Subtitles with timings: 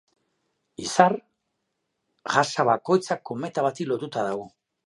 [0.85, 1.15] Izar
[2.37, 4.53] jasa bakoitza kometa bati lotuta dago.